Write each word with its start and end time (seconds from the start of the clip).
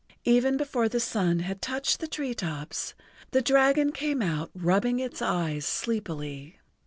Even 0.25 0.57
before 0.57 0.89
the 0.89 0.99
sun 0.99 1.41
had 1.41 1.61
touched 1.61 1.99
the 1.99 2.07
treetops 2.07 2.95
the 3.29 3.39
dragon 3.43 3.91
came 3.91 4.19
out 4.23 4.49
rubbing 4.55 4.99
its 4.99 5.21
eyes 5.21 5.63
sleepily. 5.67 6.57